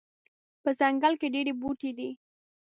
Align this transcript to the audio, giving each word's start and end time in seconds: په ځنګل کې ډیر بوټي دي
په 0.63 0.69
ځنګل 0.79 1.13
کې 1.21 1.27
ډیر 1.35 1.47
بوټي 1.61 1.91
دي 1.97 2.09